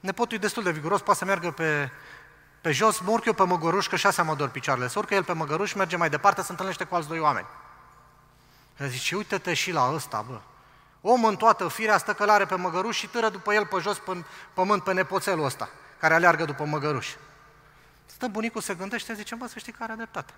[0.00, 1.90] Nepotul e destul de viguros, poate să meargă pe,
[2.60, 4.88] pe jos, mă urc eu pe măgăruș, că șase mă dor picioarele.
[4.88, 7.46] Să urcă el pe măgăruș, merge mai departe, se întâlnește cu alți doi oameni.
[8.78, 10.40] El zice, uite-te și la ăsta, bă.
[11.08, 14.24] Om în toată firea stă călare pe măgăruș și târă după el pe jos, pe
[14.52, 17.14] pământ, pe nepoțelul ăsta, care aleargă după măgăruș.
[18.06, 20.32] Stă bunicul, se gândește, zice, bă, să știi că are dreptate.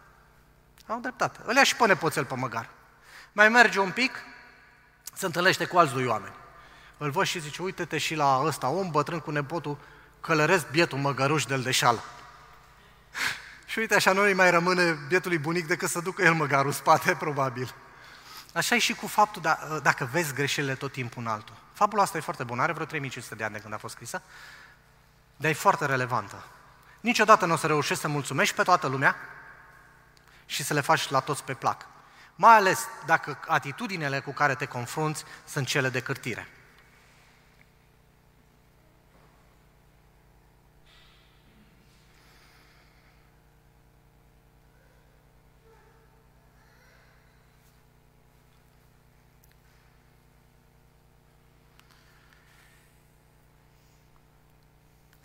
[0.87, 1.41] Au dreptate.
[1.45, 2.69] Îl ia și pe nepoțel pe măgar.
[3.33, 4.19] Mai merge un pic,
[5.13, 6.35] se întâlnește cu alți doi oameni.
[6.99, 9.79] Îl văd și zice, uite-te și la ăsta, om bătrân cu nepotul,
[10.21, 12.03] călăresc bietul măgăruș de-l deșală.
[13.71, 17.75] și uite, așa nu mai rămâne bietului bunic decât să ducă el măgarul spate, probabil.
[18.55, 21.55] Așa e și cu faptul, da, dacă vezi greșelile tot timpul în altul.
[21.73, 24.23] Fabula asta e foarte bună, are vreo 3500 de ani de când a fost scrisă,
[25.37, 26.45] dar e foarte relevantă.
[27.01, 29.17] Niciodată nu o să reușești să mulțumești pe toată lumea
[30.47, 31.87] și să le faci la toți pe plac
[32.41, 36.49] mai ales dacă atitudinile cu care te confrunți sunt cele de cârtire.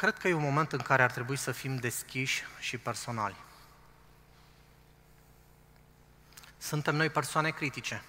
[0.04, 3.36] Cred că e un moment în care ar trebui să fim deschiși și personali.
[6.58, 8.04] Suntem noi persoane critice.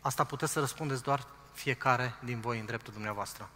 [0.00, 3.50] Asta puteți să răspundeți doar fiecare din voi în dreptul dumneavoastră.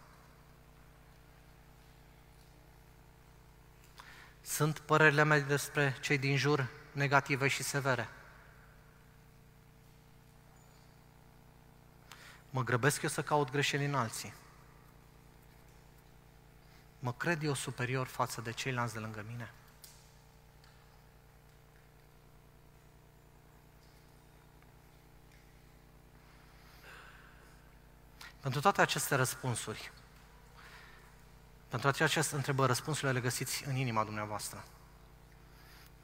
[4.41, 8.09] Sunt părerile mele despre cei din jur negative și severe.
[12.49, 14.33] Mă grăbesc eu să caut greșeli în alții.
[17.03, 19.53] Mă cred eu superior față de ceilalți de lângă mine.
[28.39, 29.91] Pentru toate aceste răspunsuri,
[31.67, 34.63] pentru aceste întrebări, răspunsurile le găsiți în inima dumneavoastră.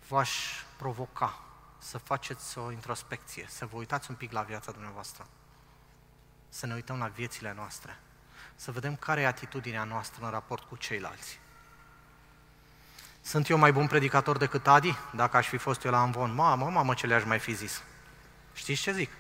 [0.08, 1.40] V-aș provoca
[1.78, 5.28] să faceți o introspecție, să vă uitați un pic la viața dumneavoastră,
[6.50, 8.00] să ne uităm la viețile noastre,
[8.60, 11.40] să vedem care e atitudinea noastră în raport cu ceilalți.
[13.22, 14.98] Sunt eu mai bun predicator decât Adi?
[15.16, 17.84] Dacă aș fi fost eu la Amvon, mamă, mamă, ce le-aș mai fi zis.
[18.54, 19.12] Știți ce zic?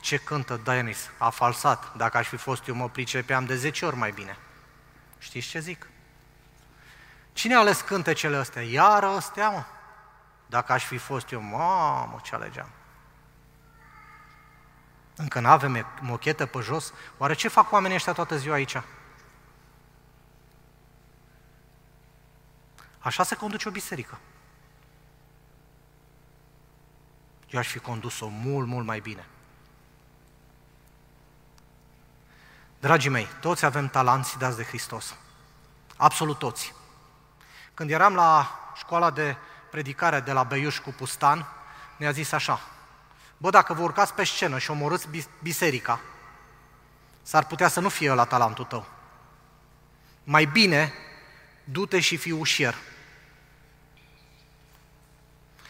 [0.00, 1.10] Ce cântă Denis?
[1.18, 1.96] A falsat.
[1.96, 4.36] Dacă aș fi fost eu, mă pricepeam de 10 ori mai bine.
[5.18, 5.88] Știți ce zic?
[7.32, 8.62] Cine a ales cântecele astea?
[8.62, 9.64] Iară astea, mă.
[10.46, 12.68] Dacă aș fi fost eu, mamă, ce alegeam.
[15.20, 16.92] Încă nu avem mochetă pe jos.
[17.18, 18.82] Oare ce fac oamenii ăștia toată ziua aici?
[22.98, 24.18] Așa se conduce o biserică.
[27.50, 29.26] Eu aș fi condus-o mult, mult mai bine.
[32.78, 35.14] Dragii mei, toți avem talanți dați de Hristos.
[35.96, 36.74] Absolut toți.
[37.74, 39.36] Când eram la școala de
[39.70, 41.46] predicare de la Beiuș cu Pustan,
[41.96, 42.60] ne-a zis așa,
[43.40, 45.08] bă, dacă vă urcați pe scenă și omorâți
[45.42, 46.00] biserica,
[47.22, 48.86] s-ar putea să nu fie la talentul tău.
[50.24, 50.92] Mai bine,
[51.64, 52.74] du-te și fii ușier.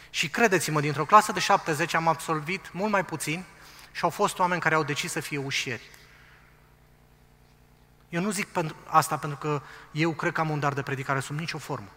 [0.09, 3.43] Și credeți-mă, dintr-o clasă de 70 am absolvit mult mai puțin
[3.91, 5.89] și au fost oameni care au decis să fie ușieri.
[8.09, 9.61] Eu nu zic pentru asta pentru că
[9.91, 11.87] eu cred că am un dar de predicare sub nicio formă.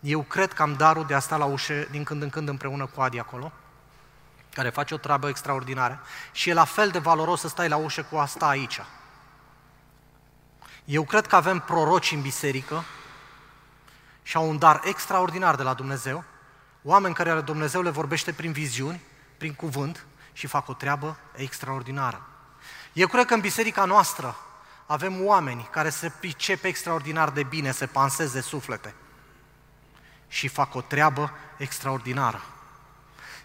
[0.00, 2.86] Eu cred că am darul de a sta la ușă din când în când împreună
[2.86, 3.52] cu Adi acolo
[4.54, 6.00] care face o treabă extraordinară
[6.32, 8.80] și e la fel de valoros să stai la ușă cu asta aici.
[10.84, 12.84] Eu cred că avem proroci în biserică
[14.22, 16.24] și au un dar extraordinar de la Dumnezeu,
[16.82, 19.00] oameni care Dumnezeu le vorbește prin viziuni,
[19.36, 22.26] prin cuvânt și fac o treabă extraordinară.
[22.92, 24.36] Eu cred că în biserica noastră
[24.86, 28.94] avem oameni care se pricep extraordinar de bine, se panseze suflete
[30.28, 32.42] și fac o treabă extraordinară.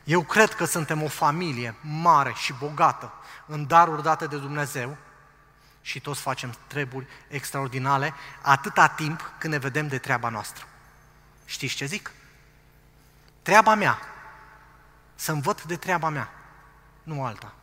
[0.10, 3.14] Eu cred că suntem o familie mare și bogată
[3.46, 4.98] în daruri date de Dumnezeu
[5.82, 10.66] și toți facem treburi extraordinare atâta timp când ne vedem de treaba noastră.
[11.46, 12.12] Știți ce zic?
[13.42, 14.00] Treaba mea.
[15.16, 16.32] Să învăț de treaba mea,
[17.04, 17.54] nu alta.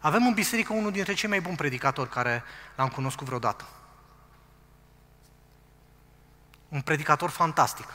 [0.00, 2.44] Avem în biserică unul dintre cei mai buni predicatori care
[2.76, 3.64] l-am cunoscut vreodată.
[6.68, 7.94] Un predicator fantastic,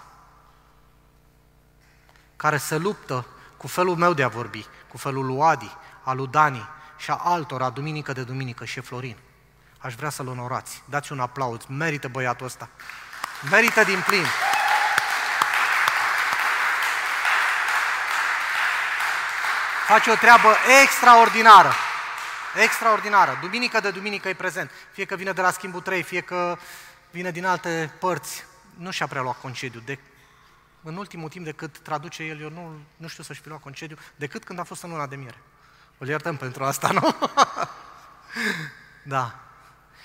[2.36, 3.26] care se luptă
[3.62, 7.20] cu felul meu de a vorbi, cu felul lui Adi, al lui Dani și a
[7.24, 9.18] altora, duminică de duminică și Florin.
[9.78, 10.84] Aș vrea să-l onorați.
[10.86, 11.66] Dați un aplauz.
[11.68, 12.70] Merită băiatul ăsta.
[13.52, 14.26] Merită din plin.
[19.88, 21.74] Face o treabă extraordinară.
[22.64, 23.38] Extraordinară.
[23.42, 24.72] Duminică de duminică e prezent.
[24.92, 26.58] Fie că vine de la schimbul 3, fie că
[27.12, 28.44] vine din alte părți.
[28.78, 29.82] Nu și-a preluat concediu.
[29.86, 30.00] De,
[30.84, 34.44] în ultimul timp, decât traduce el, eu nu, nu știu să-și fi luat concediu, decât
[34.44, 35.42] când a fost în luna de miere.
[35.98, 37.16] Îl iertăm pentru asta, nu?
[39.16, 39.36] da.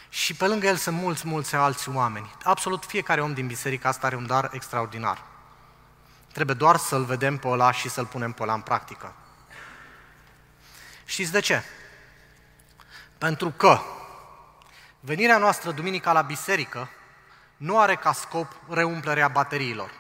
[0.09, 2.35] Și pe lângă el sunt mulți, mulți alți oameni.
[2.43, 5.25] Absolut fiecare om din biserica asta are un dar extraordinar.
[6.33, 9.15] Trebuie doar să-l vedem pe ăla și să-l punem pe ăla în practică.
[11.05, 11.63] Știți de ce?
[13.19, 13.81] Pentru că
[15.01, 16.89] venirea noastră duminica la biserică
[17.57, 19.91] nu are ca scop reumplerea bateriilor.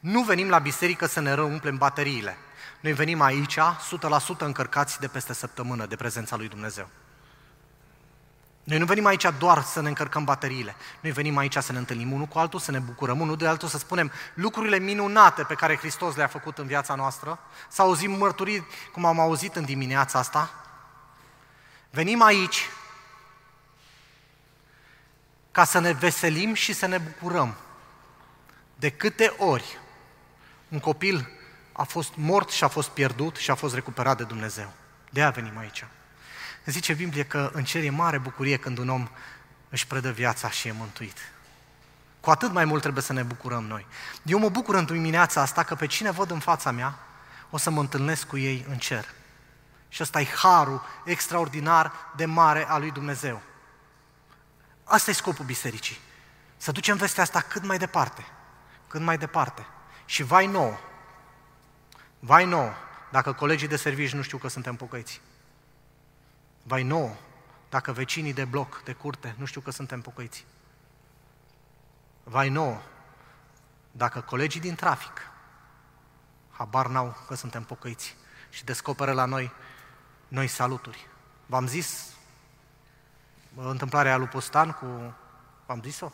[0.00, 2.36] Nu venim la biserică să ne reumplem bateriile.
[2.80, 3.60] Noi venim aici 100%
[4.38, 6.88] încărcați de peste săptămână de prezența lui Dumnezeu.
[8.64, 10.74] Noi nu venim aici doar să ne încărcăm bateriile.
[11.00, 13.68] Noi venim aici să ne întâlnim unul cu altul, să ne bucurăm unul de altul,
[13.68, 17.38] să spunem lucrurile minunate pe care Hristos le-a făcut în viața noastră,
[17.68, 20.50] să auzim mărturii, cum am auzit în dimineața asta.
[21.90, 22.68] Venim aici
[25.50, 27.54] ca să ne veselim și să ne bucurăm.
[28.74, 29.78] De câte ori
[30.70, 31.30] un copil
[31.72, 34.72] a fost mort și a fost pierdut și a fost recuperat de Dumnezeu.
[35.10, 35.84] De aia venim aici.
[36.66, 39.08] Zice Biblie că în cer e mare bucurie când un om
[39.68, 41.16] își predă viața și e mântuit.
[42.20, 43.86] Cu atât mai mult trebuie să ne bucurăm noi.
[44.22, 46.98] Eu mă bucur în dimineața asta că pe cine văd în fața mea,
[47.50, 49.04] o să mă întâlnesc cu ei în cer.
[49.88, 53.42] Și ăsta e harul extraordinar de mare al lui Dumnezeu.
[54.84, 55.98] Asta e scopul bisericii.
[56.56, 58.26] Să ducem vestea asta cât mai departe.
[58.86, 59.66] Cât mai departe.
[60.10, 60.78] Și vai nou,
[62.18, 62.72] vai nou,
[63.10, 65.20] dacă colegii de servici nu știu că suntem pocăiți.
[66.62, 67.16] Vai nou,
[67.68, 70.44] dacă vecinii de bloc, de curte, nu știu că suntem pocăiți.
[72.22, 72.82] Vai nou,
[73.90, 75.30] dacă colegii din trafic
[76.50, 78.16] habar n-au că suntem pocăiți
[78.48, 79.52] și descoperă la noi
[80.28, 81.06] noi saluturi.
[81.46, 82.14] V-am zis
[83.56, 85.14] întâmplarea lui Pustan cu...
[85.66, 86.12] V-am zis-o?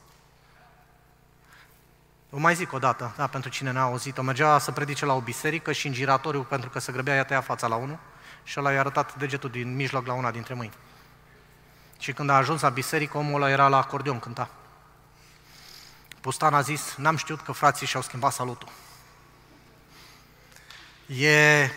[2.31, 4.23] O mai zic o dată, da, pentru cine n-a auzit-o.
[4.23, 7.45] Mergea să predice la o biserică și în giratoriu, pentru că se grăbea, i-a tăiat
[7.45, 7.99] fața la unul
[8.45, 10.73] și ăla i-a arătat degetul din mijloc la una dintre mâini.
[11.99, 14.51] Și când a ajuns la biserică, omul ăla era la acordeon, cânta.
[16.21, 18.69] Pustan a zis, n-am știut că frații și-au schimbat salutul.
[21.07, 21.71] E...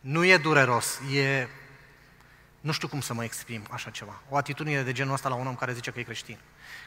[0.00, 1.48] Nu e dureros, e...
[2.66, 4.20] Nu știu cum să mă exprim așa ceva.
[4.28, 6.38] O atitudine de genul ăsta la un om care zice că e creștin.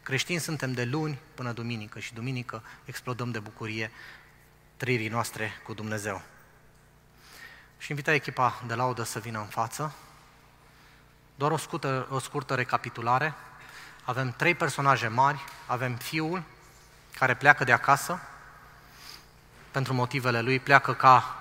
[0.04, 3.92] Creștini suntem de luni până duminică și duminică explodăm de bucurie
[4.78, 6.22] trăirii noastre cu Dumnezeu.
[7.78, 9.96] Și invita echipa de laudă să vină în față.
[11.36, 13.34] Doar o scurtă, o scurtă recapitulare.
[14.04, 15.40] Avem trei personaje mari.
[15.66, 16.44] Avem fiul
[17.14, 18.20] care pleacă de acasă
[19.72, 21.36] pentru motivele lui, pleacă ca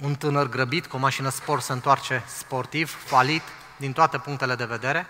[0.00, 3.42] un tânăr grăbit cu o mașină sport se întoarce sportiv, falit,
[3.76, 5.06] din toate punctele de vedere.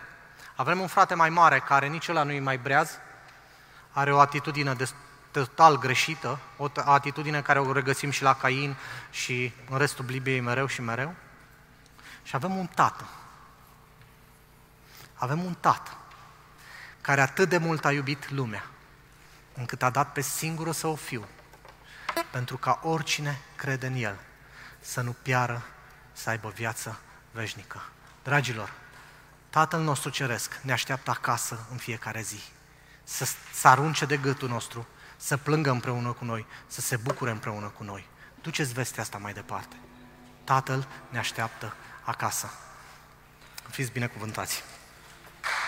[0.54, 2.90] Avem un frate mai mare care nici ăla nu-i mai breaz,
[3.90, 4.90] are o atitudine de
[5.30, 8.76] total greșită, o atitudine care o regăsim și la Cain
[9.10, 11.14] și în restul Bibliei mereu și mereu.
[12.22, 13.04] Și avem un tată.
[15.14, 15.90] Avem un tată
[17.00, 18.64] care atât de mult a iubit lumea,
[19.54, 21.26] încât a dat pe singurul său fiu,
[22.30, 24.18] pentru ca oricine crede în el
[24.86, 25.62] să nu piară,
[26.12, 26.98] să aibă viață
[27.30, 27.82] veșnică.
[28.22, 28.72] Dragilor,
[29.50, 32.40] Tatăl nostru Ceresc ne așteaptă acasă în fiecare zi.
[33.04, 37.66] Să, să arunce de gâtul nostru, să plângă împreună cu noi, să se bucure împreună
[37.66, 38.08] cu noi.
[38.42, 39.76] duceți vestea asta mai departe.
[40.44, 41.74] Tatăl ne așteaptă
[42.04, 42.50] acasă.
[43.70, 44.75] Fiți binecuvântați!